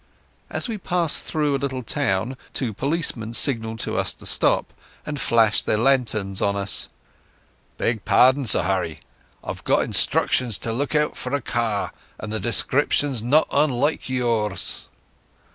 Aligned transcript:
As 0.49 0.67
we 0.67 0.79
passed 0.79 1.25
through 1.25 1.55
a 1.55 1.59
little 1.61 1.83
town 1.83 2.35
two 2.53 2.73
policemen 2.73 3.35
signalled 3.35 3.87
us 3.87 4.15
to 4.15 4.25
stop, 4.25 4.73
and 5.05 5.21
flashed 5.21 5.67
their 5.67 5.77
lanterns 5.77 6.41
on 6.41 6.55
us. 6.55 6.89
"Beg 7.77 8.03
pardon, 8.03 8.47
Sir 8.47 8.63
Harry," 8.63 8.95
said 8.95 9.05
one. 9.43 9.53
"We've 9.53 9.63
got 9.63 9.83
instructions 9.83 10.57
to 10.57 10.73
look 10.73 10.95
out 10.95 11.15
for 11.15 11.35
a 11.35 11.39
car, 11.39 11.93
and 12.17 12.33
the 12.33 12.39
description's 12.39 13.21
no 13.21 13.45
unlike 13.51 14.09
yours." 14.09 14.89